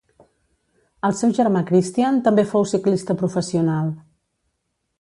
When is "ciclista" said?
2.73-3.17